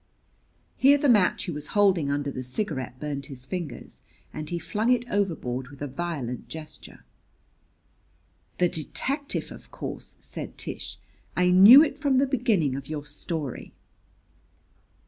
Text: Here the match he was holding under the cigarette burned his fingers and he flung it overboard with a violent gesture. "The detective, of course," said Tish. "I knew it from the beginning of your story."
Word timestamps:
Here 0.77 0.97
the 0.97 1.07
match 1.07 1.43
he 1.43 1.51
was 1.51 1.67
holding 1.77 2.09
under 2.09 2.31
the 2.31 2.41
cigarette 2.41 2.99
burned 2.99 3.27
his 3.27 3.45
fingers 3.45 4.01
and 4.33 4.49
he 4.49 4.57
flung 4.57 4.91
it 4.91 5.07
overboard 5.11 5.67
with 5.67 5.79
a 5.79 5.87
violent 5.87 6.47
gesture. 6.49 7.03
"The 8.57 8.67
detective, 8.67 9.51
of 9.51 9.69
course," 9.69 10.17
said 10.19 10.57
Tish. 10.57 10.97
"I 11.37 11.51
knew 11.51 11.83
it 11.83 11.99
from 11.99 12.17
the 12.17 12.25
beginning 12.25 12.75
of 12.75 12.89
your 12.89 13.05
story." 13.05 13.73